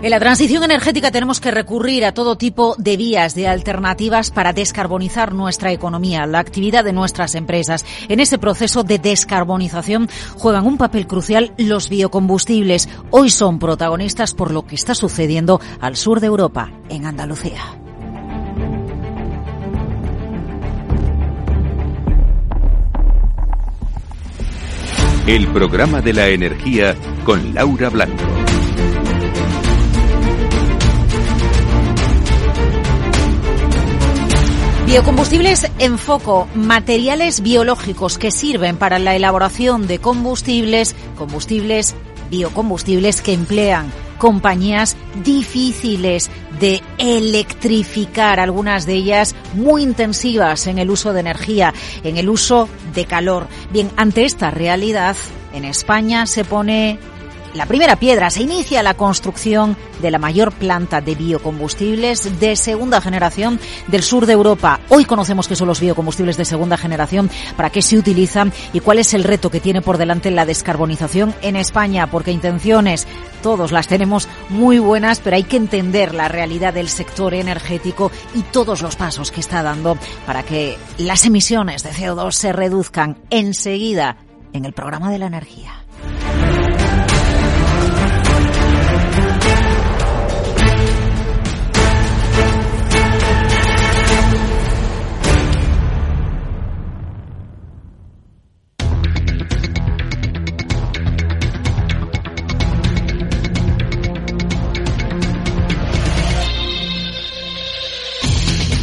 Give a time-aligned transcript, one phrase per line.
[0.00, 4.52] En la transición energética tenemos que recurrir a todo tipo de vías, de alternativas para
[4.52, 7.84] descarbonizar nuestra economía, la actividad de nuestras empresas.
[8.08, 12.88] En ese proceso de descarbonización juegan un papel crucial los biocombustibles.
[13.10, 17.60] Hoy son protagonistas por lo que está sucediendo al sur de Europa, en Andalucía.
[25.26, 28.24] El programa de la energía con Laura Blanco.
[34.88, 41.94] Biocombustibles en foco, materiales biológicos que sirven para la elaboración de combustibles, combustibles,
[42.30, 51.12] biocombustibles que emplean compañías difíciles de electrificar, algunas de ellas muy intensivas en el uso
[51.12, 53.46] de energía, en el uso de calor.
[53.70, 55.16] Bien, ante esta realidad,
[55.52, 56.98] en España se pone
[57.58, 63.00] la primera piedra se inicia la construcción de la mayor planta de biocombustibles de segunda
[63.00, 64.78] generación del sur de Europa.
[64.90, 69.00] Hoy conocemos qué son los biocombustibles de segunda generación, para qué se utilizan y cuál
[69.00, 73.08] es el reto que tiene por delante la descarbonización en España, porque intenciones
[73.42, 78.42] todos las tenemos muy buenas, pero hay que entender la realidad del sector energético y
[78.42, 84.16] todos los pasos que está dando para que las emisiones de CO2 se reduzcan enseguida
[84.52, 85.77] en el programa de la energía.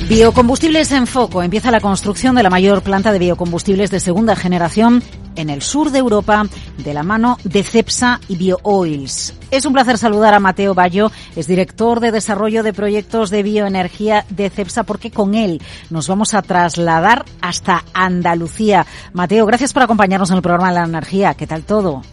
[0.08, 1.42] Biocombustibles en foco.
[1.42, 5.02] Empieza la construcción de la mayor planta de biocombustibles de segunda generación
[5.36, 6.46] en el sur de Europa
[6.78, 9.34] de la mano de CEPSA y BioOils.
[9.50, 14.26] Es un placer saludar a Mateo Bayo, es director de desarrollo de proyectos de bioenergía
[14.30, 18.86] de CEPSA, porque con él nos vamos a trasladar hasta Andalucía.
[19.12, 21.34] Mateo, gracias por acompañarnos en el programa la energía.
[21.34, 22.04] ¿Qué tal todo?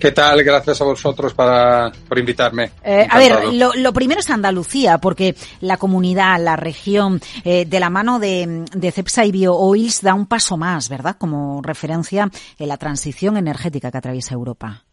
[0.00, 0.42] ¿Qué tal?
[0.42, 2.72] Gracias a vosotros para, por invitarme.
[2.82, 7.90] Eh, a ver, lo, primero es Andalucía, porque la comunidad, la región, eh, de la
[7.90, 11.16] mano de, de CEPSA y BioOils da un paso más, ¿verdad?
[11.18, 14.86] Como referencia en la transición energética que atraviesa Europa.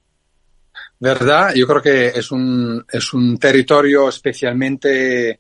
[1.00, 1.54] ¿Verdad?
[1.56, 5.40] Yo creo que es un, es un territorio especialmente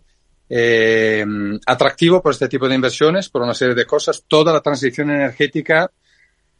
[0.49, 1.25] eh,
[1.65, 4.23] atractivo por este tipo de inversiones, por una serie de cosas.
[4.29, 5.91] Toda la transición energética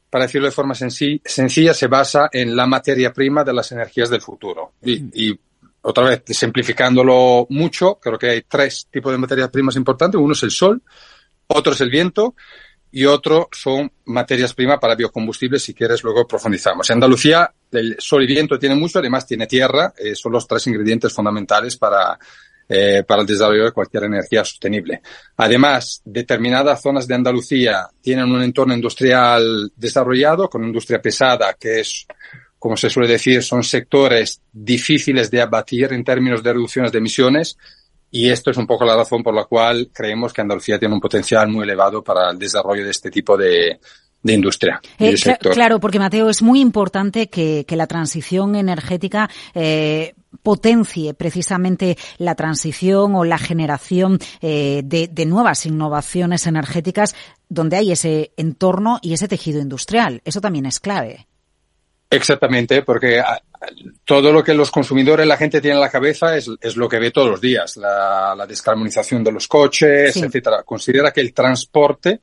[0.09, 4.22] para decirlo de forma sencilla, se basa en la materia prima de las energías del
[4.22, 4.73] futuro.
[4.84, 5.38] Y,
[5.81, 10.19] otra vez, simplificándolo mucho, creo que hay tres tipos de materias primas importantes.
[10.19, 10.81] Uno es el sol,
[11.47, 12.35] otro es el viento
[12.91, 15.63] y otro son materias primas para biocombustibles.
[15.63, 16.89] Si quieres, luego profundizamos.
[16.89, 19.94] En Andalucía, el sol y viento tienen mucho, además tiene tierra.
[19.97, 22.18] Eh, son los tres ingredientes fundamentales para
[22.69, 25.01] eh, para el desarrollo de cualquier energía sostenible.
[25.38, 32.06] Además, determinadas zonas de Andalucía tienen un entorno industrial desarrollado, con industria pesada, que es,
[32.59, 37.57] como se suele decir, son sectores difíciles de abatir en términos de reducciones de emisiones.
[38.09, 41.01] Y esto es un poco la razón por la cual creemos que Andalucía tiene un
[41.01, 43.79] potencial muy elevado para el desarrollo de este tipo de,
[44.22, 44.81] de industria.
[45.00, 45.16] Eh,
[45.53, 52.35] claro, porque Mateo, es muy importante que, que la transición energética eh, potencie precisamente la
[52.35, 57.15] transición o la generación eh, de, de, nuevas innovaciones energéticas
[57.49, 60.21] donde hay ese entorno y ese tejido industrial.
[60.25, 61.27] Eso también es clave.
[62.09, 63.41] Exactamente, porque ah,
[64.05, 66.99] todo lo que los consumidores, la gente tiene en la cabeza es, es lo que
[66.99, 70.63] ve todos los días, la, la descarbonización de los coches, etcétera.
[70.63, 72.21] Considera que el transporte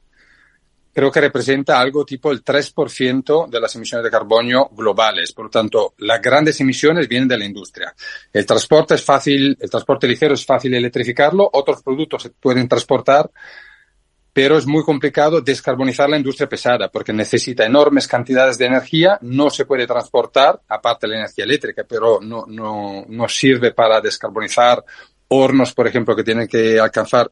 [0.94, 5.32] creo que representa algo tipo el 3% de las emisiones de carbono globales.
[5.32, 7.92] Por lo tanto, las grandes emisiones vienen de la industria.
[8.32, 13.28] El transporte es fácil, el transporte ligero es fácil electrificarlo, otros productos se pueden transportar,
[14.32, 19.50] pero es muy complicado descarbonizar la industria pesada porque necesita enormes cantidades de energía, no
[19.50, 24.84] se puede transportar, aparte de la energía eléctrica, pero no, no, no sirve para descarbonizar
[25.28, 27.30] hornos, por ejemplo, que tienen que alcanzar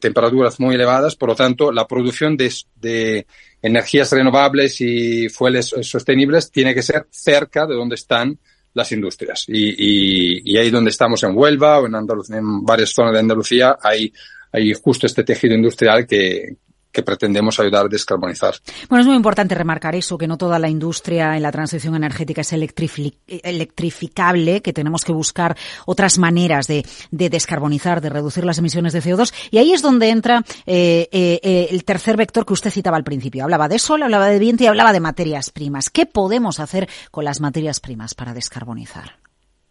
[0.00, 1.16] temperaturas muy elevadas.
[1.16, 3.26] Por lo tanto, la producción de,
[3.62, 8.38] energías renovables y fueles sostenibles tiene que ser cerca de donde están
[8.74, 9.44] las industrias.
[9.48, 14.12] Y, y, ahí donde estamos en Huelva o en, en varias zonas de Andalucía hay,
[14.52, 16.56] hay justo este tejido industrial que,
[16.96, 18.54] que pretendemos ayudar a descarbonizar.
[18.88, 22.40] Bueno, es muy importante remarcar eso, que no toda la industria en la transición energética
[22.40, 29.02] es electrificable, que tenemos que buscar otras maneras de, descarbonizar, de reducir las emisiones de
[29.02, 29.30] CO2.
[29.50, 33.04] Y ahí es donde entra eh, eh, eh, el tercer vector que usted citaba al
[33.04, 33.44] principio.
[33.44, 35.90] Hablaba de sol, hablaba de viento y hablaba de materias primas.
[35.90, 39.25] ¿Qué podemos hacer con las materias primas para descarbonizar?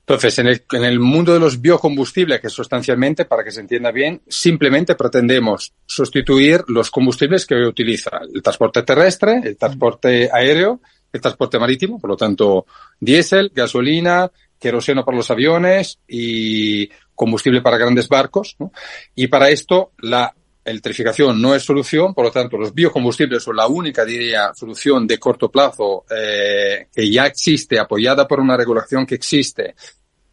[0.08, 3.92] Entonces, en el, en el mundo de los biocombustibles, que sustancialmente, para que se entienda
[3.92, 10.80] bien, simplemente pretendemos sustituir los combustibles que hoy utiliza el transporte terrestre, el transporte aéreo,
[11.12, 12.68] el transporte marítimo, por lo tanto,
[13.00, 14.30] diésel, gasolina,
[14.60, 18.56] queroseno para los aviones y combustible para grandes barcos.
[18.60, 18.72] ¿no?
[19.16, 20.36] Y para esto, la
[20.66, 25.20] electrificación no es solución, por lo tanto, los biocombustibles son la única, diría, solución de
[25.20, 29.76] corto plazo eh, que ya existe, apoyada por una regulación que existe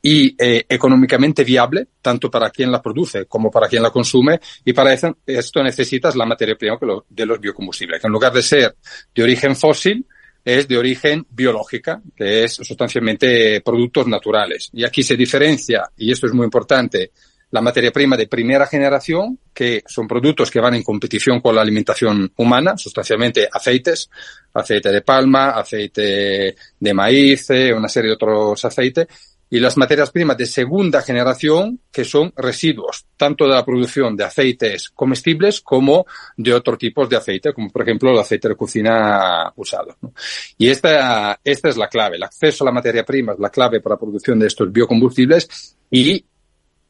[0.00, 4.72] y eh, económicamente viable, tanto para quien la produce como para quien la consume, y
[4.72, 6.76] para eso, esto necesitas la materia prima
[7.08, 8.76] de los biocombustibles, que en lugar de ser
[9.14, 10.04] de origen fósil,
[10.44, 14.70] es de origen biológica, que es sustancialmente productos naturales.
[14.72, 17.12] Y aquí se diferencia, y esto es muy importante,
[17.52, 21.60] la materia prima de primera generación, que son productos que van en competición con la
[21.60, 24.10] alimentación humana, sustancialmente aceites,
[24.54, 29.06] aceite de palma, aceite de maíz, eh, una serie de otros aceites,
[29.50, 34.24] y las materias primas de segunda generación, que son residuos, tanto de la producción de
[34.24, 36.06] aceites comestibles como
[36.38, 39.94] de otros tipos de aceite, como por ejemplo el aceite de cocina usado.
[40.56, 42.16] Y esta, esta es la clave.
[42.16, 45.76] El acceso a la materia prima es la clave para la producción de estos biocombustibles
[45.90, 46.24] y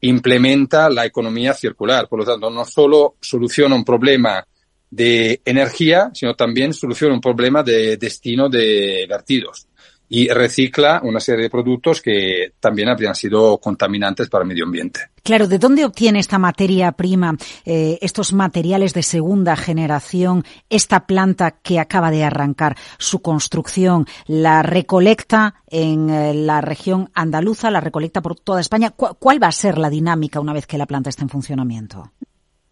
[0.03, 2.07] implementa la economía circular.
[2.07, 4.45] Por lo tanto, no solo soluciona un problema
[4.89, 9.67] de energía, sino también soluciona un problema de destino de vertidos
[10.15, 15.09] y recicla una serie de productos que también habrían sido contaminantes para el medio ambiente.
[15.23, 21.57] Claro, ¿de dónde obtiene esta materia prima, eh, estos materiales de segunda generación, esta planta
[21.63, 24.05] que acaba de arrancar su construcción?
[24.27, 28.91] ¿La recolecta en eh, la región andaluza, la recolecta por toda España?
[28.91, 32.11] ¿Cu ¿Cuál va a ser la dinámica una vez que la planta esté en funcionamiento?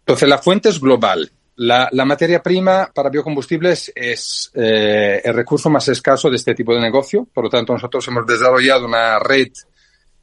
[0.06, 1.32] Entonces, la fuente es global.
[1.64, 6.80] La, materia prima para biocombustibles es eh, el recurso más escaso de este tipo de
[6.80, 7.28] negocio.
[7.32, 9.52] Por lo tanto, nosotros hemos desarrollado una red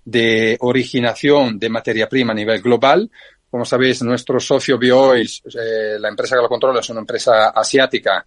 [0.03, 3.09] de originación de materia prima a nivel global.
[3.49, 8.25] Como sabéis, nuestro socio BioOils, eh, la empresa que lo controla, es una empresa asiática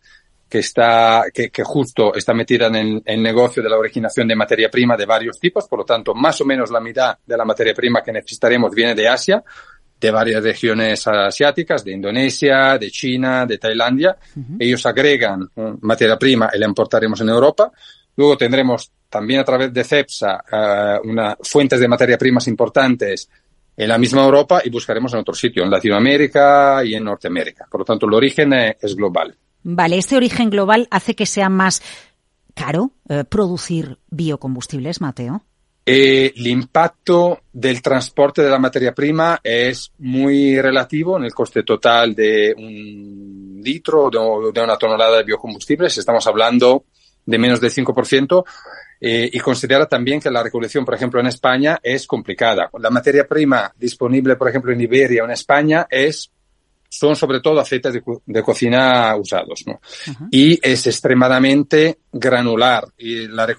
[0.49, 4.97] que está, que, justo está metida en el, negocio de la originación de materia prima
[4.97, 5.69] de varios tipos.
[5.69, 8.94] Por lo tanto, más o menos la mitad de la materia prima que necesitaremos viene
[8.94, 9.44] de Asia
[10.02, 14.16] de varias regiones asiáticas, de Indonesia, de China, de Tailandia.
[14.34, 14.56] Uh -huh.
[14.58, 15.49] Ellos agregan
[15.81, 17.70] materia prima y la importaremos en Europa.
[18.16, 23.28] Luego tendremos también a través de CEPSA uh, una, fuentes de materia primas importantes
[23.76, 27.66] en la misma Europa y buscaremos en otro sitio, en Latinoamérica y en Norteamérica.
[27.70, 29.34] Por lo tanto, el origen es global.
[29.62, 31.81] Vale, este origen global hace que sea más
[32.54, 35.43] caro eh, producir biocombustibles, Mateo.
[35.84, 41.64] Eh, el impacto del transporte de la materia prima es muy relativo en el coste
[41.64, 45.99] total de un litro de, de una tonelada de biocombustibles.
[45.99, 46.84] Estamos hablando
[47.26, 48.44] de menos del 5%.
[49.05, 52.70] Eh, y considera también que la recolección, por ejemplo, en España es complicada.
[52.78, 56.31] La materia prima disponible, por ejemplo, en Iberia o en España es
[56.88, 59.73] son sobre todo aceites de, de cocina usados, ¿no?
[59.73, 60.28] Uh -huh.
[60.31, 63.56] Y es extremadamente granular y la,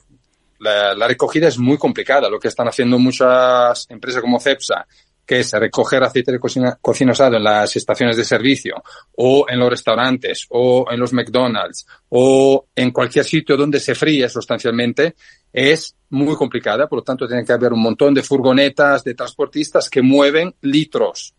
[0.64, 2.30] la, recogida es muy complicada.
[2.30, 4.86] Lo que están haciendo muchas empresas como CEPSA,
[5.26, 8.84] que es recoger aceite de cocina, cocina usado en las estaciones de servicio
[9.16, 14.28] o en los restaurantes o en los McDonald's o en cualquier sitio donde se fríe
[14.28, 15.16] sustancialmente,
[15.52, 16.88] es muy complicada.
[16.88, 21.34] Por lo tanto, tiene que haber un montón de furgonetas, de transportistas que mueven litros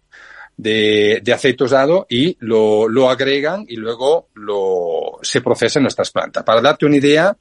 [0.57, 6.11] de, de, aceite usado y lo, lo agregan y luego lo, se procesa en nuestras
[6.11, 6.45] plantas.
[6.45, 7.37] Para darte una idea,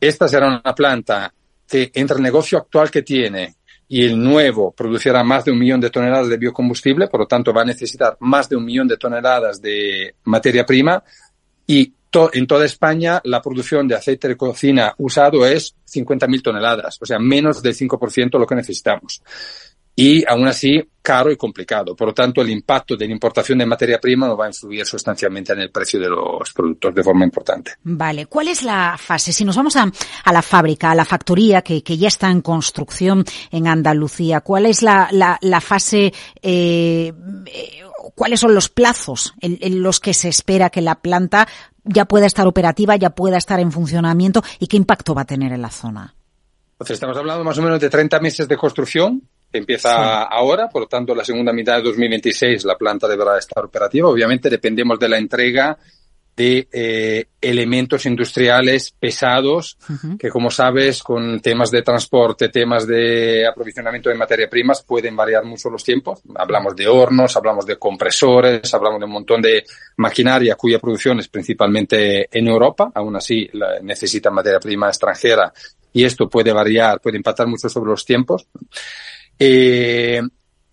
[0.00, 1.32] esta será una planta
[1.68, 3.56] que entre el negocio actual que tiene
[3.88, 7.52] y el nuevo producirá más de un millón de toneladas de biocombustible, por lo tanto
[7.52, 11.02] va a necesitar más de un millón de toneladas de materia prima.
[11.66, 11.92] Y
[12.32, 17.18] en toda España la producción de aceite de cocina usado es 50.000 toneladas, o sea,
[17.18, 19.22] menos del 5% lo que necesitamos
[20.00, 21.94] y aún así caro y complicado.
[21.94, 24.86] Por lo tanto, el impacto de la importación de materia prima no va a influir
[24.86, 27.72] sustancialmente en el precio de los productos de forma importante.
[27.82, 29.30] Vale, ¿cuál es la fase?
[29.30, 29.92] Si nos vamos a,
[30.24, 34.64] a la fábrica, a la factoría que, que, ya está en construcción en Andalucía, ¿cuál
[34.64, 37.12] es la, la, la fase, eh,
[38.14, 41.46] cuáles son los plazos en, en los que se espera que la planta
[41.84, 45.52] ya pueda estar operativa, ya pueda estar en funcionamiento y qué impacto va a tener
[45.52, 46.14] en la zona?
[46.72, 50.28] Entonces, estamos hablando más o menos de 30 meses de construcción empieza sí.
[50.30, 54.08] ahora, por lo tanto, la segunda mitad de 2026 la planta deberá estar operativa.
[54.08, 55.78] Obviamente dependemos de la entrega
[56.36, 60.18] de eh, elementos industriales pesados, uh -huh.
[60.18, 65.44] que como sabes, con temas de transporte, temas de aprovisionamiento de materia primas, pueden variar
[65.44, 66.22] mucho los tiempos.
[66.34, 69.64] Hablamos de hornos, hablamos de compresores, hablamos de un montón de
[69.96, 75.52] maquinaria cuya producción es principalmente en Europa, aún así la, necesita materia prima extranjera
[75.92, 78.46] y esto puede variar, puede impactar mucho sobre los tiempos.
[79.42, 80.20] Eh,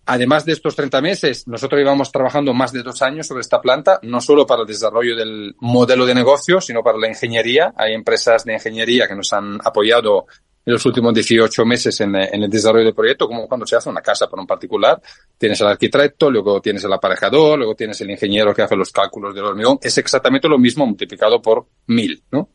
[0.04, 3.98] además de estos 30 meses, nosotros llevamos trabajando más de dos años sobre esta planta,
[4.02, 7.72] no solo para el desarrollo del modelo de negocio, sino para la ingeniería.
[7.76, 10.26] Hay empresas de ingeniería que nos han apoyado
[10.66, 14.02] en los últimos 18 meses en, el desarrollo del proyecto, como cuando se hace una
[14.02, 15.00] casa para un particular.
[15.38, 19.34] Tienes el arquitecto, luego tienes el aparejador, luego tienes el ingeniero que hace los cálculos
[19.34, 19.78] del hormigón.
[19.80, 22.50] Es exactamente lo mismo multiplicado por mil, ¿no?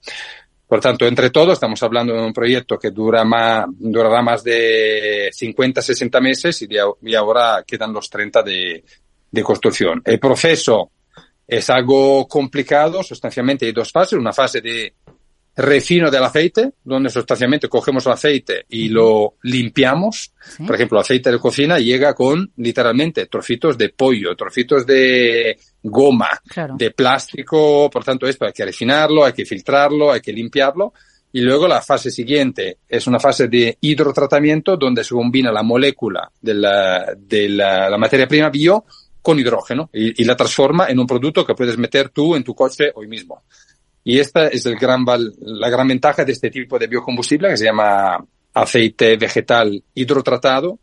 [0.74, 5.30] Por tanto, entre todos estamos hablando de un proyecto que dura más, durará más de
[5.32, 8.84] 50, 60 meses y, ahora quedan los 30 de,
[9.30, 10.02] de construcción.
[10.04, 10.90] El proceso
[11.48, 14.18] es algo complicado, sustancialmente hay dos fases.
[14.18, 14.96] Una fase de
[15.56, 20.34] refino del aceite, donde sustancialmente cogemos el aceite y lo limpiamos.
[20.66, 26.30] Por ejemplo, el aceite de cocina llega con literalmente trocitos de pollo, trocitos de goma,
[26.76, 30.94] de plástico, por tanto esto hay que refinarlo, hay que filtrarlo, hay que limpiarlo.
[31.36, 36.32] Y luego la fase siguiente es una fase de hidrotratamiento donde se combina la molécula
[36.40, 38.86] de la, de la, materia prima bio
[39.20, 42.54] con hidrógeno y, y, la transforma en un producto que puedes meter tú en tu
[42.54, 43.44] coche hoy mismo.
[44.04, 45.06] Y esta es el gran,
[45.40, 50.80] la gran ventaja de este tipo de biocombustible que se llama aceite vegetal hidrotratado,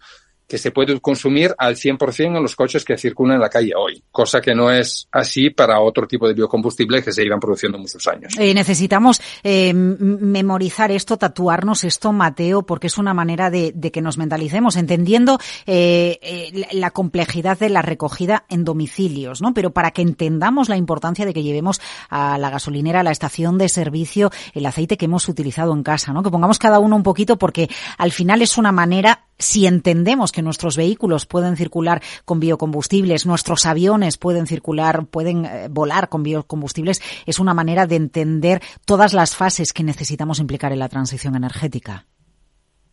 [0.50, 4.02] que se puede consumir al 100% en los coches que circulan en la calle hoy,
[4.10, 8.04] cosa que no es así para otro tipo de biocombustibles que se iban produciendo muchos
[8.08, 8.34] años.
[8.36, 14.18] Eh, necesitamos eh, memorizar esto, tatuarnos esto, Mateo, porque es una manera de, que nos
[14.18, 19.54] mentalicemos, entendiendo eh, eh, la complejidad de la recogida en domicilios, ¿no?
[19.54, 23.56] Pero para que entendamos la importancia de que llevemos a la gasolinera, a la estación
[23.56, 26.24] de servicio, el aceite que hemos utilizado en casa, ¿no?
[26.24, 30.42] Que pongamos cada uno un poquito porque al final es una manera si entendemos que
[30.42, 37.02] nuestros vehículos pueden circular con biocombustibles, nuestros aviones pueden circular, pueden eh, volar con biocombustibles,
[37.26, 42.06] es una manera de entender todas las fases que necesitamos implicar en la transición energética.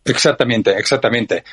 [0.08, 1.44] Exactamente, exactamente.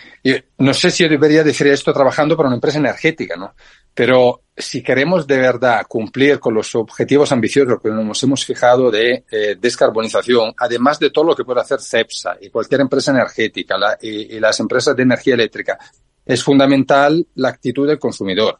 [0.59, 3.55] No sé si debería decir esto trabajando para una empresa energética, ¿no?
[3.95, 9.25] Pero si queremos de verdad cumplir con los objetivos ambiciosos que nos hemos fijado de
[9.31, 14.39] eh, descarbonización, además de todo lo que puede hacer CEPSA y cualquier empresa energética y,
[14.39, 15.79] las empresas de energía eléctrica,
[16.25, 18.59] es fundamental la actitud del consumidor.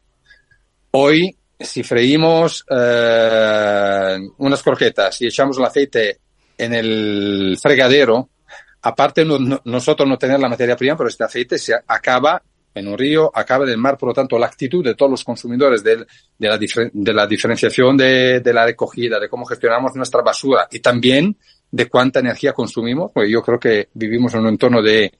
[0.93, 6.19] Hoy, si freímos eh, unas croquetas y echamos el aceite
[6.59, 8.31] en el fregadero,
[8.83, 12.43] aparte nosotros no tener la materia prima, pero este aceite se acaba
[12.75, 13.97] en un río, acaba del mar.
[13.97, 16.05] Por lo tanto, la actitud de todos los consumidores de,
[16.39, 21.37] la, de la diferenciación de, de, la recogida, de cómo gestionamos nuestra basura y también
[21.71, 25.13] de cuánta energía consumimos, porque yo creo que vivimos en un entorno de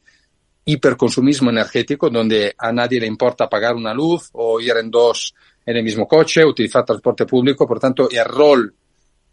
[0.65, 5.35] hiperconsumismo energético donde a nadie le importa pagar una luz o ir en dos
[5.67, 7.67] en el mismo coche, utilizar transporte público.
[7.67, 8.75] Por tanto, el rol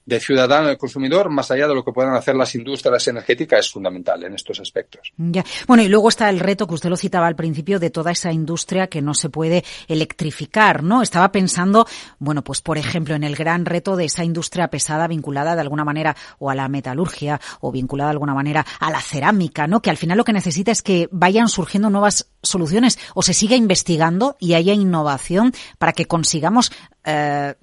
[0.06, 3.72] de ciudadano y consumidor, más allá de lo que puedan hacer las industrias energéticas, es
[3.72, 5.14] fundamental en estos aspectos.
[5.18, 5.44] Ya.
[5.68, 8.32] Bueno, y luego está el reto que usted lo citaba al principio de toda esa
[8.32, 11.02] industria que no se puede electrificar, ¿no?
[11.02, 11.86] Estaba pensando,
[12.20, 15.86] bueno, pues por ejemplo, en el gran reto de esa industria pesada vinculada de alguna
[15.86, 19.82] manera o a la metalurgia o vinculada de alguna manera a la cerámica, ¿no?
[19.82, 23.56] Que al final lo que necesita es que vayan surgiendo nuevas soluciones o se siga
[23.56, 26.72] investigando y haya innovación para que consigamos
[27.04, 27.56] eh,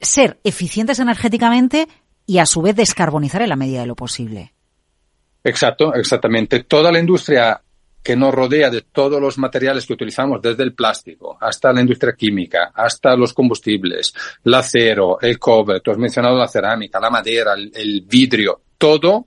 [0.00, 1.88] ser eficientes energéticamente
[2.26, 4.52] y a su vez descarbonizar en la medida de lo posible.
[5.42, 6.64] Exacto, exactamente.
[6.64, 7.60] Toda la industria
[8.02, 12.14] que nos rodea de todos los materiales que utilizamos, desde el plástico hasta la industria
[12.14, 17.54] química, hasta los combustibles, el acero, el cobre, tú has mencionado la cerámica, la madera,
[17.54, 19.26] el vidrio, todo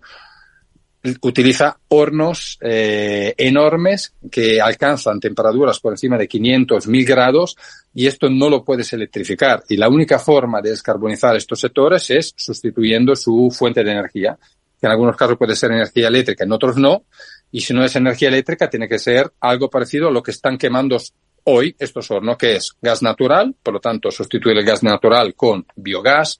[1.22, 7.58] utiliza hornos eh, enormes que alcanzan temperaturas por encima de 500, 1000 grados
[7.94, 9.64] y esto no lo puedes electrificar.
[9.68, 14.38] Y la única forma de descarbonizar estos sectores es sustituyendo su fuente de energía,
[14.80, 17.04] que en algunos casos puede ser energía eléctrica, en otros no.
[17.52, 20.58] Y si no es energía eléctrica, tiene que ser algo parecido a lo que están
[20.58, 20.98] quemando
[21.46, 25.66] hoy estos hornos, que es gas natural, por lo tanto, sustituir el gas natural con
[25.76, 26.40] biogás,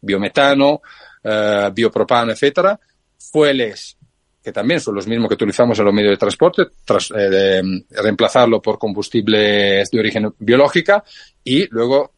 [0.00, 0.80] biometano,
[1.24, 2.80] uh, biopropano, etcétera,
[3.18, 3.97] fueles
[4.48, 8.62] que también son los mismos que utilizamos en los medios de transporte, tras, eh, reemplazarlo
[8.62, 11.04] por combustibles de origen biológica
[11.44, 12.12] y luego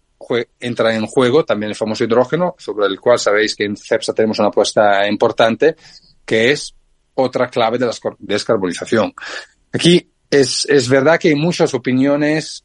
[0.61, 4.39] entra en juego también el famoso hidrógeno, sobre el cual sabéis que en CEPSA tenemos
[4.39, 5.75] una apuesta importante,
[6.25, 6.73] que es
[7.15, 9.13] otra clave de la descarbonización.
[9.73, 12.65] Aquí es, es verdad que hay muchas opiniones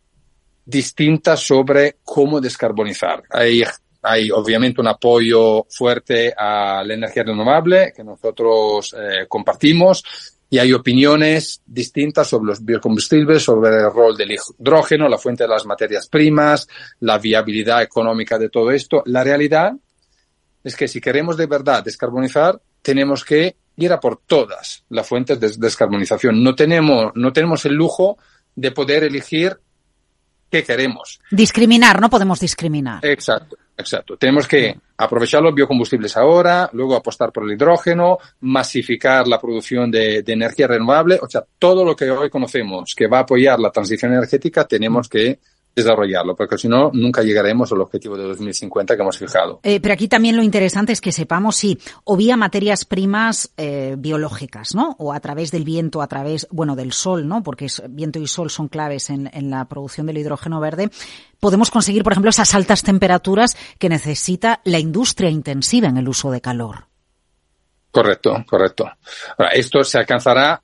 [0.64, 3.24] distintas sobre cómo descarbonizar.
[3.32, 3.64] Hay
[4.06, 10.04] hay obviamente un apoyo fuerte a la energía renovable que nosotros eh, compartimos
[10.50, 15.50] y hay opiniones distintas sobre los biocombustibles, sobre el rol del hidrógeno, la fuente de
[15.50, 16.68] las materias primas,
[17.00, 19.02] la viabilidad económica de todo esto.
[19.06, 19.74] La realidad
[20.64, 25.40] es que si queremos de verdad descarbonizar, tenemos que ir a por todas las fuentes
[25.40, 26.44] de descarbonización.
[26.44, 28.18] No tenemos, no tenemos el lujo
[28.56, 29.60] de poder elegir
[30.50, 31.20] qué queremos.
[31.32, 33.06] Discriminar, no podemos discriminar.
[33.06, 34.18] Exacto, exacto.
[34.18, 40.24] Tenemos que aprovechar los biocombustibles ahora, luego apostar por el hidrógeno, masificar la producción de,
[40.26, 41.20] energía renovable.
[41.22, 45.10] O sea, todo lo que hoy conocemos que va a apoyar la transición energética, tenemos
[45.10, 45.40] que
[45.76, 49.60] desarrollarlo, porque si no, nunca llegaremos al objetivo de 2050 que hemos fijado.
[49.64, 53.96] Eh, pero aquí también lo interesante es que sepamos si o vía materias primas eh,
[53.98, 54.96] biológicas, ¿no?
[55.00, 57.44] O a través del viento, a través, bueno, del sol, ¿no?
[57.44, 60.90] Porque es, viento y sol son claves en, en la producción del hidrógeno verde.
[61.40, 66.32] Podemos conseguir, por ejemplo, esas altas temperaturas que necesita la industria intensiva en el uso
[66.32, 66.88] de calor.
[67.92, 68.90] Correcto, correcto.
[69.38, 70.62] Ahora, esto se alcanzará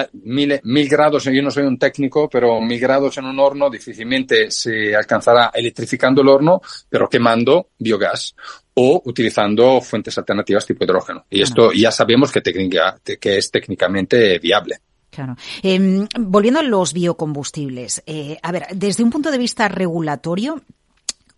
[0.00, 3.68] a mil, mil grados, yo no soy un técnico, pero mil grados en un horno
[3.68, 8.34] difícilmente se alcanzará electrificando el horno, pero quemando biogás
[8.74, 11.26] o utilizando fuentes alternativas tipo hidrógeno.
[11.28, 14.80] Y esto ya sabemos que, técnica, que es técnicamente viable.
[15.12, 15.36] Claro.
[15.62, 20.62] Eh, volviendo a los biocombustibles, eh, a ver, desde un punto de vista regulatorio,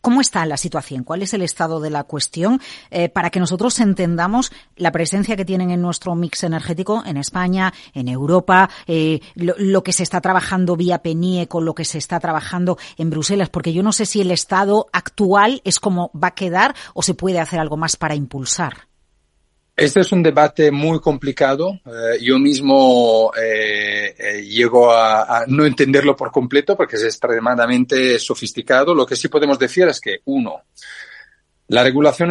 [0.04, 1.02] ¿Cómo está la situación?
[1.02, 2.60] ¿Cuál es el estado de la cuestión?
[2.90, 7.72] Eh, para que nosotros entendamos la presencia que tienen en nuestro mix energético en España,
[7.94, 11.96] en Europa, eh, lo, lo, que se está trabajando vía PENIE con lo que se
[11.96, 16.28] está trabajando en Bruselas, porque yo no sé si el estado actual es como va
[16.28, 18.93] a quedar o se puede hacer algo más para impulsar.
[19.76, 21.80] Este es un debate muy complicado.
[21.84, 28.94] Eh, yo mismo eh, eh, llego a, no entenderlo por completo porque es extremadamente sofisticado.
[28.94, 30.62] Lo que sí podemos decir es que, uno,
[31.68, 32.30] la regulación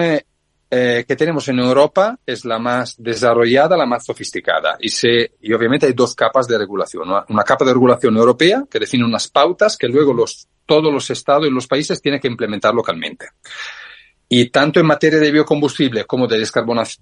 [0.76, 4.78] eh, que tenemos en Europa es la más desarrollada, la más sofisticada.
[4.80, 7.10] Y, se, y obviamente hay dos capas de regulación.
[7.10, 11.10] Una, una capa de regulación europea que define unas pautas que luego los, todos los
[11.10, 13.28] estados y los países tienen que implementar localmente.
[14.30, 16.38] Y tanto en materia de biocombustible como de,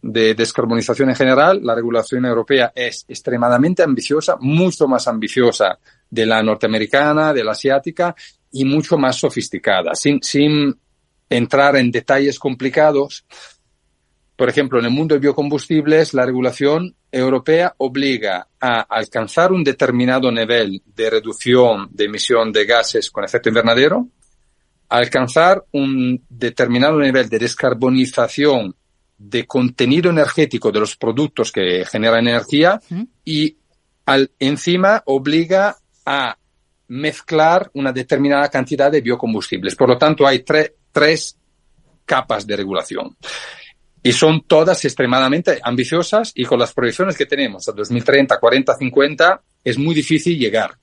[0.01, 5.79] de, descarbonización en general, la regulación europea es extremadamente ambiciosa, mucho más ambiciosa
[6.09, 8.15] de la norteamericana, de la asiática
[8.51, 9.95] y mucho más sofisticada.
[9.95, 10.75] Sin, sin
[11.29, 13.25] entrar en detalles complicados,
[14.35, 20.31] por ejemplo, en el mundo de biocombustibles, la regulación europea obliga a alcanzar un determinado
[20.31, 24.07] nivel de reducción de emisión de gases con efecto invernadero,
[24.91, 28.75] alcanzar un determinado nivel de descarbonización
[29.17, 32.81] de contenido energético de los productos que generan energía
[33.23, 33.55] y
[34.05, 36.35] al, encima obliga a
[36.89, 39.75] mezclar una determinada cantidad de biocombustibles.
[39.75, 41.37] Por lo tanto, hay tre tres
[42.05, 43.15] capas de regulación.
[44.03, 49.41] Y son todas extremadamente ambiciosas y con las proyecciones que tenemos a 2030, 40, 50,
[49.63, 50.80] es muy difícil llegar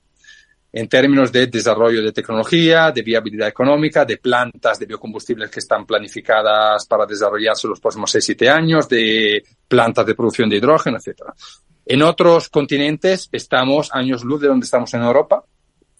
[0.71, 5.85] en términos de desarrollo de tecnología, de viabilidad económica, de plantas de biocombustibles que están
[5.85, 11.21] planificadas para desarrollarse los próximos 6-7 años, de plantas de producción de hidrógeno, etc.
[11.85, 15.43] En otros continentes estamos años luz de donde estamos en Europa.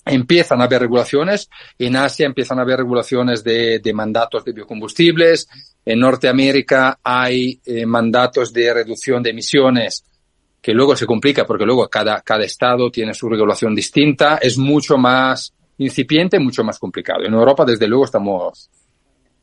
[0.05, 1.49] Empiezan a haber regulaciones.
[1.77, 5.47] En Asia empiezan a haber regulaciones de, de mandatos de biocombustibles.
[5.83, 10.03] En Norteamérica hay eh, mandatos de reducción de emisiones
[10.61, 14.97] que luego se complica porque luego cada, cada estado tiene su regulación distinta, es mucho
[14.97, 17.23] más incipiente, mucho más complicado.
[17.25, 18.69] En Europa, desde luego, estamos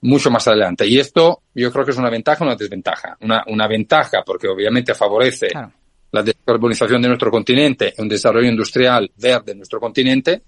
[0.02, 0.86] mucho más adelante.
[0.86, 3.16] Y esto yo creo que es una ventaja o una desventaja.
[3.20, 5.72] Una, una ventaja porque obviamente favorece claro.
[6.12, 10.42] la descarbonización de nuestro continente, un desarrollo industrial verde en nuestro continente.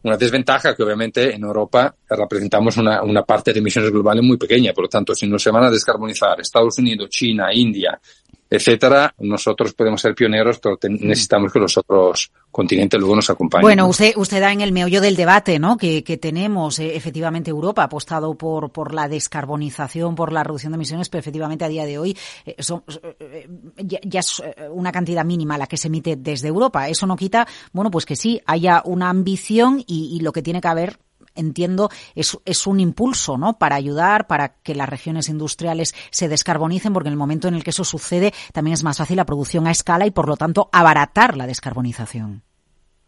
[0.00, 4.72] Una desventaja que obviamente en Europa representamos una, una parte de emisiones globales muy pequeña.
[4.72, 8.00] Por lo tanto, si no se van a descarbonizar Estados Unidos, China, India
[8.50, 13.62] etcétera, nosotros podemos ser pioneros, pero necesitamos que los otros continentes luego nos acompañen.
[13.62, 15.76] Bueno, usted, usted da en el meollo del debate, ¿no?
[15.76, 20.72] Que, que tenemos, eh, efectivamente, Europa ha apostado por, por la descarbonización, por la reducción
[20.72, 22.82] de emisiones, pero efectivamente a día de hoy eh, son,
[23.20, 26.88] eh, ya, ya, es una cantidad mínima la que se emite desde Europa.
[26.88, 30.60] Eso no quita, bueno, pues que sí, haya una ambición y, y lo que tiene
[30.60, 30.98] que haber
[31.38, 33.58] entiendo, es, es un impulso, ¿no?
[33.58, 37.64] Para ayudar, para que las regiones industriales se descarbonicen, porque en el momento en el
[37.64, 40.68] que eso sucede también es más fácil la producción a escala y, por lo tanto,
[40.72, 42.42] abaratar la descarbonización.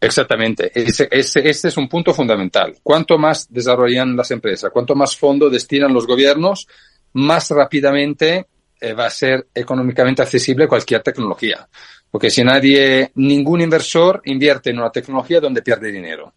[0.01, 0.71] Exactamente.
[0.73, 2.75] Ese, este es un punto fundamental.
[2.81, 6.67] Cuanto más desarrollan las empresas, cuanto más fondo destinan los gobiernos,
[7.13, 8.47] más rápidamente
[8.79, 11.69] eh, va a ser económicamente accesible cualquier tecnología.
[12.09, 16.33] Porque si nadie, ningún inversor invierte en una tecnología donde pierde dinero.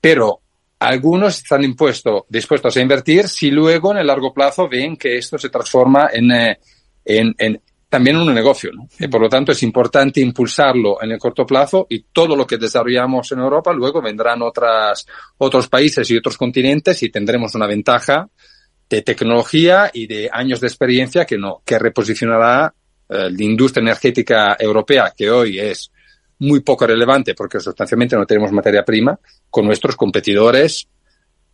[0.00, 0.40] Pero
[0.78, 5.38] algunos están impuesto, dispuestos a invertir si luego en el largo plazo ven que esto
[5.38, 6.58] se transforma en, eh,
[7.04, 8.70] en, en también en un negocio.
[8.98, 12.58] Y por lo tanto es importante impulsarlo en el corto plazo y todo lo que
[12.58, 15.06] desarrollamos en Europa luego vendrán otras,
[15.38, 18.28] otros países y otros continentes y tendremos una ventaja
[18.88, 22.72] de tecnología y de años de experiencia que no, que reposicionará
[23.08, 25.90] la industria energética europea, que hoy es
[26.40, 29.18] muy poco relevante porque sustancialmente no tenemos materia prima,
[29.50, 30.88] con nuestros competidores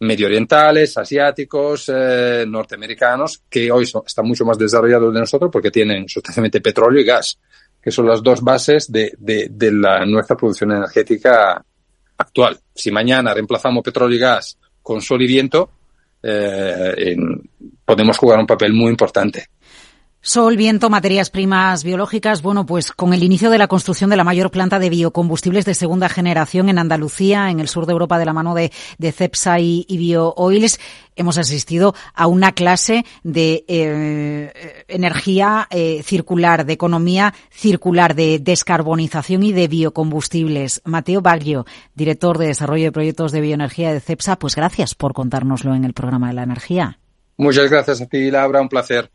[0.01, 6.61] medioorientales, asiáticos, eh, norteamericanos, que hoy están mucho más desarrollados de nosotros porque tienen sustancialmente
[6.61, 7.38] petróleo y gas,
[7.81, 11.64] que son las dos bases de, de, la, nuestra producción energética
[12.18, 12.59] actual.
[12.75, 15.70] Si mañana reemplazamos petróleo y gas con sol y viento,
[16.23, 17.16] eh,
[17.85, 19.47] podemos jugar un papel muy importante.
[20.27, 22.41] Sol, viento, materias primas biológicas.
[22.41, 25.75] Bueno, pues con el inicio de la construcción de la mayor planta de biocombustibles de
[25.75, 28.73] segunda generación en Andalucía, en el sur de Europa, de la mano de,
[29.13, 30.81] Cepsa y, BioOils,
[31.15, 39.43] hemos asistido a una clase de eh, energía eh, circular, de economía circular, de descarbonización
[39.43, 40.81] y de biocombustibles.
[40.87, 45.75] Mateo Baglio, director de desarrollo de proyectos de bioenergía de Cepsa, pues gracias por contárnoslo
[45.75, 46.99] en el programa de la energía.
[47.37, 48.63] Muchas gracias a ti, Laura.
[48.63, 49.11] Un placer.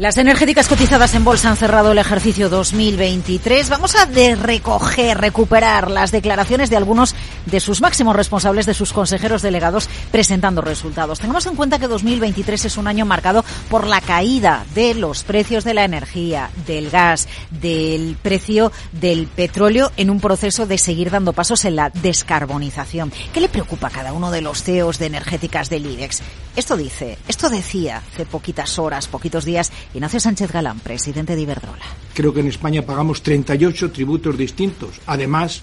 [0.00, 3.68] Las energéticas cotizadas en bolsa han cerrado el ejercicio 2023.
[3.68, 8.94] Vamos a de recoger, recuperar las declaraciones de algunos de sus máximos responsables, de sus
[8.94, 11.20] consejeros delegados, presentando resultados.
[11.20, 15.64] Tengamos en cuenta que 2023 es un año marcado por la caída de los precios
[15.64, 21.34] de la energía, del gas, del precio del petróleo en un proceso de seguir dando
[21.34, 23.12] pasos en la descarbonización.
[23.34, 26.22] ¿Qué le preocupa a cada uno de los CEOs de energéticas del IBEX?
[26.56, 31.84] Esto dice, esto decía hace poquitas horas, poquitos días, Ignacio Sánchez Galán, presidente de Iberdrola.
[32.14, 35.62] Creo que en España pagamos 38 tributos distintos, además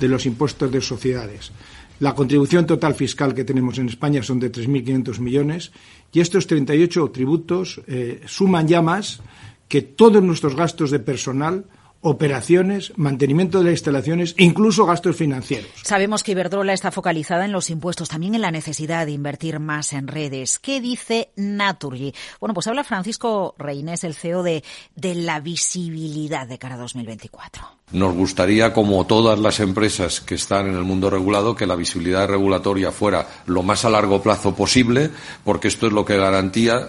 [0.00, 1.52] de los impuestos de sociedades.
[2.00, 5.72] La contribución total fiscal que tenemos en España son de 3.500 millones
[6.12, 9.20] y estos 38 tributos eh, suman ya más
[9.68, 11.64] que todos nuestros gastos de personal
[12.00, 15.70] operaciones, mantenimiento de las instalaciones incluso gastos financieros.
[15.82, 19.92] Sabemos que Iberdrola está focalizada en los impuestos, también en la necesidad de invertir más
[19.92, 20.58] en redes.
[20.58, 22.14] ¿Qué dice Naturgy?
[22.40, 24.62] Bueno, pues habla Francisco Reynés, el CEO de,
[24.94, 27.77] de la visibilidad de cara a 2024.
[27.90, 32.28] Nos gustaría, como todas las empresas que están en el mundo regulado, que la visibilidad
[32.28, 35.10] regulatoria fuera lo más a largo plazo posible,
[35.42, 36.86] porque esto es lo que garantía,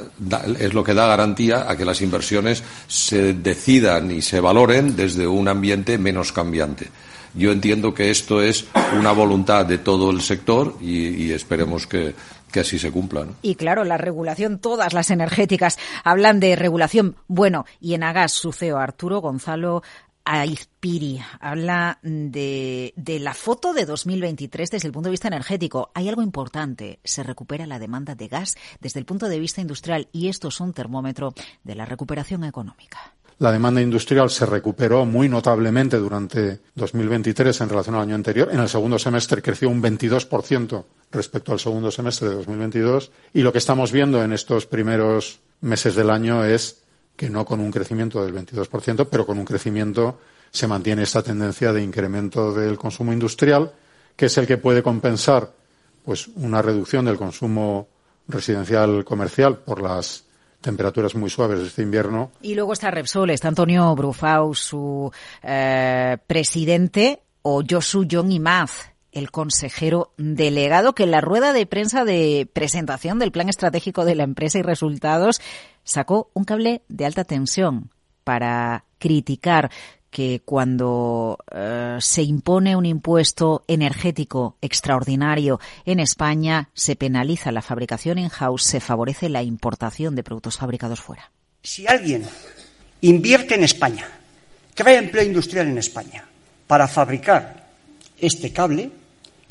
[0.60, 5.26] es lo que da garantía a que las inversiones se decidan y se valoren desde
[5.26, 6.90] un ambiente menos cambiante.
[7.34, 8.66] Yo entiendo que esto es
[8.98, 12.14] una voluntad de todo el sector y, esperemos que,
[12.60, 13.26] así se cumpla.
[13.42, 17.16] Y claro, la regulación, todas las energéticas hablan de regulación.
[17.28, 19.84] Bueno, y en Agas, su CEO Arturo Gonzalo
[20.32, 25.90] Aizpiri habla de, de, la foto de 2023 desde el punto de vista energético.
[25.96, 30.08] Hay algo importante, se recupera la demanda de gas desde el punto de vista industrial
[30.12, 33.16] y esto es un termómetro de la recuperación económica.
[33.40, 38.50] La demanda industrial se recuperó muy notablemente durante 2023 en relación al año anterior.
[38.52, 43.52] En el segundo semestre creció un 22% respecto al segundo semestre de 2022 y lo
[43.52, 46.79] que estamos viendo en estos primeros meses del año es
[47.20, 50.20] que no con un crecimiento del 22%, pero con un crecimiento
[50.52, 53.74] se mantiene esta tendencia de incremento del consumo industrial,
[54.16, 55.52] que es el que puede compensar
[56.06, 57.90] pues una reducción del consumo
[58.30, 60.24] residencial comercial por las
[60.62, 62.32] temperaturas muy suaves este invierno.
[62.42, 65.12] Y luego está Repsol, está Antonio Brufau, su
[65.44, 72.06] eh, presidente, o Josu John Imaz, el consejero delegado, que en la rueda de prensa
[72.06, 75.42] de presentación del plan estratégico de la empresa y resultados
[75.84, 77.92] sacó un cable de alta tensión
[78.24, 79.72] para criticar
[80.10, 88.18] que cuando eh, se impone un impuesto energético extraordinario en España, se penaliza la fabricación
[88.18, 91.32] in-house, se favorece la importación de productos fabricados fuera.
[91.62, 92.24] Si alguien
[93.02, 94.08] invierte en España,
[94.74, 96.26] crea empleo industrial en España,
[96.66, 97.68] para fabricar
[98.18, 98.92] este cable,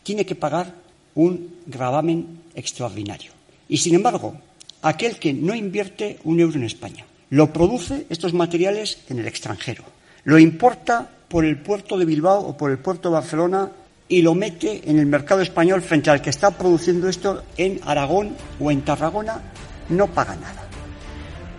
[0.09, 0.73] tiene que pagar
[1.17, 3.31] un gravamen extraordinario.
[3.69, 4.41] Y sin embargo,
[4.81, 9.85] aquel que no invierte un euro en España, lo produce estos materiales en el extranjero,
[10.25, 13.71] lo importa por el puerto de Bilbao o por el puerto de Barcelona
[14.09, 18.35] y lo mete en el mercado español frente al que está produciendo esto en Aragón
[18.59, 19.43] o en Tarragona,
[19.91, 20.65] no paga nada.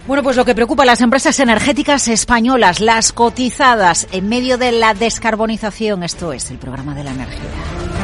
[0.07, 4.71] Bueno, pues lo que preocupa a las empresas energéticas españolas, las cotizadas en medio de
[4.71, 7.98] la descarbonización, esto es el programa de la energía.